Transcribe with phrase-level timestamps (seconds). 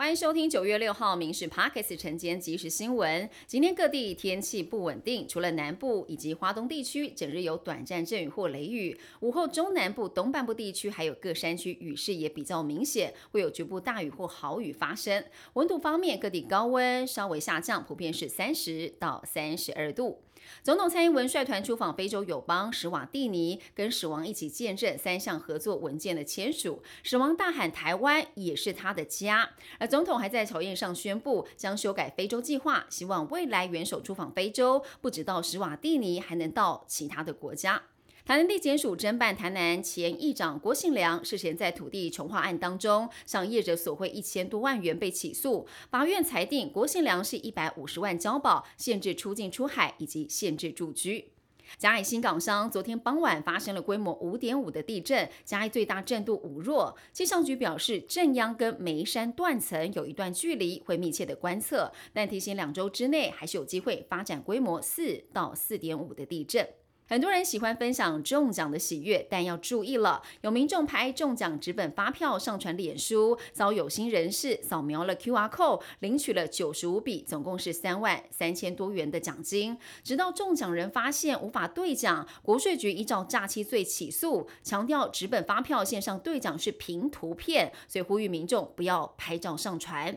[0.00, 3.28] 欢迎收听九月六号《民事 Pockets》晨间即时新闻。
[3.46, 8.98] 今天各地天气不稳定，除了南部以及华东地区，整日有短暂阵雨或雷雨。
[9.20, 15.22] 午后中南部东半部地区还有各山区雨势也比较明显，会有局部大雨或豪雨发生。
[15.52, 20.22] 温度方面，各地高温稍微下降，普遍是三十到三十二度。
[20.62, 26.82] 总统蔡英文率团出访非洲友邦史瓦蒂尼，跟史王一起见证三项合作文件的签署。
[27.02, 37.82] 史王大喊：“台湾也是他的家。”而总统还在朝宴上宣布，将修改非洲计划，希望未来元首出访非洲，不止到史瓦蒂尼，还能到其他的国家。
[38.24, 51.32] 台南地检署侦办台南前议长郭信良涉嫌在土地重划案当中向业者索贿一千多万元被起诉，法院裁定郭信良是一百五十万交保，限制出境出海以及限制住居。
[51.78, 56.96] 嘉义新港商昨天傍晚发生了规模五点五的地震，嘉义最大震度五弱。
[57.12, 66.68] 气象局表示，震央跟眉山断层有一段距离，会密切的观测，但提醒两周之内还是有机会发展规模四到四点五的地震。
[67.10, 79.76] 很多人喜欢分享中奖的喜悦，但要注意了，有民众拍中奖纸本发票上传脸书，遭有心人士扫描了 QR code，领取了九十五笔，总共是三万三千多元的奖金。
[80.04, 90.16] 直到中奖人发现无法兑奖，国税局依照诈欺罪起诉，强调纸本发票线上兑奖是凭图片，所以呼吁民众不要拍照上传。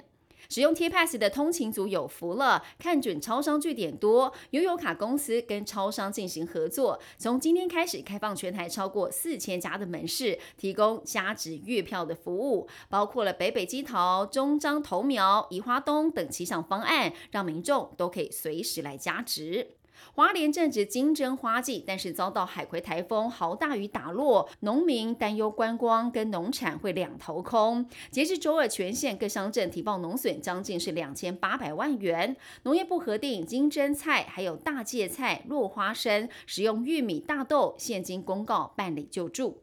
[0.50, 19.76] 使用 T Pass 的通勤族有福了，看准超商据点多，悠游卡公司跟超商进行合作，从今天开始开放全台超过四千家的门市，提供加值月票的服务，包括了北北基桃、中彰投苗、宜花东等七项方案，让民众都可以随时来加值。
[20.14, 27.88] 华莲正值金针花季，但是遭到海葵台风豪大雨打落，农民担忧观光跟农产会两头空。
[28.12, 32.36] 截至周二，全县各乡镇提报农损将近是两千八百万元。
[32.64, 39.63] 农业部核定金针菜还有大芥菜、落花生，食用玉米、大豆，现金公告办理救助。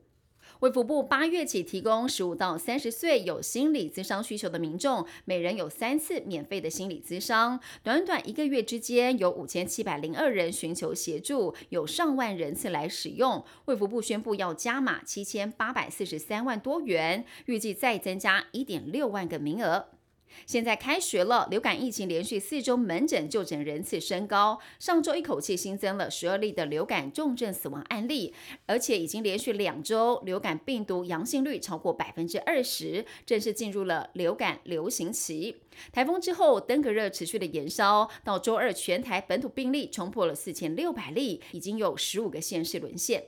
[0.61, 7.59] 卫福部八月起提供十五到三十岁有心理咨商需求的民众，每人有三次免费的心理咨商。
[7.83, 13.43] 短短一个月之间，有五千七百零二人寻求协助，有上万人次来使用。
[13.65, 19.87] 卫福部宣布要加码七千八百四十三万多元，预计再增加一点六万个名额。
[20.47, 24.59] 现在开学了，流感疫情连续四周门诊就诊人次升高。
[24.79, 28.35] 上周一口气新增了十二例的流感重症死亡案例，
[28.67, 35.57] 而且已经连续两周流感病毒阳性率超过百分之二十，正式进入了流感流行期。
[35.93, 43.25] 台风之后，登革热持续的延烧，到周二全台本土病例冲破了四千六百例，已经有十五个县市沦陷。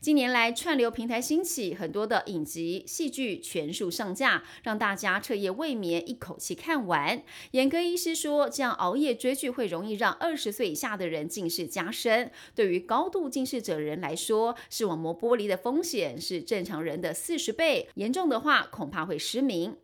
[0.00, 7.22] 近年来，串流平台兴起，很多的影集、戏剧全数上架，让大家彻夜未眠，一口气看完。
[7.50, 12.30] 眼科医师说，这样熬夜追剧会容易让二十岁以下的人近视加深。
[12.54, 19.76] 对于高度近视者人来说，视网膜剥离的风险是正常人的四十倍，严重的话恐怕会失明。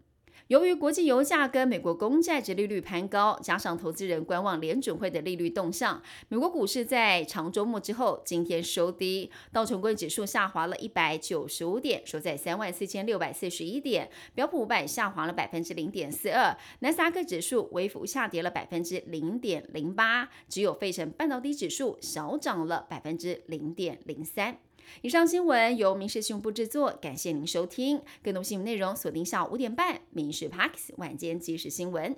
[0.49, 14.07] 由于国际油价跟美国公债值利率攀高，加上投资人观望联准会的利率动向，美国股市在长周末之后今天收低，道琼工指数下滑了一百九十五点，收在三万四千六百四十一点；
[14.37, 24.57] 标普五百下滑了百分之零点四二，纳斯达克指数微幅下跌了百分之零点零八，只有费城半导体指数小涨了百分之零点零三。
[25.03, 28.01] 以上新闻由民事新闻部制作，感谢您收听。
[28.23, 32.13] 更多新闻内容锁定下午五点半《民事 Parks 晚间即时新闻》。